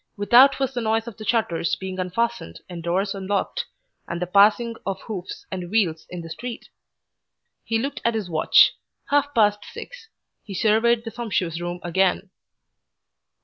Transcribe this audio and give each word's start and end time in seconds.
Without 0.17 0.59
was 0.59 0.73
the 0.73 0.81
noise 0.81 1.07
of 1.07 1.15
shutters 1.27 1.75
being 1.75 1.99
unfastened 1.99 2.59
and 2.67 2.81
doors 2.81 3.13
unlocked, 3.13 3.65
and 4.07 4.19
the 4.19 4.25
passing 4.25 4.75
of 4.83 4.99
hoofs 5.01 5.45
and 5.51 5.69
wheels 5.69 6.07
in 6.09 6.21
the 6.21 6.29
street. 6.31 6.69
He 7.63 7.77
looked 7.77 8.01
at 8.03 8.15
his 8.15 8.27
watch. 8.27 8.73
Half 9.11 9.35
past 9.35 9.59
six. 9.63 10.07
He 10.43 10.55
surveyed 10.55 11.03
the 11.03 11.11
sumptuous 11.11 11.61
room 11.61 11.79
again. 11.83 12.31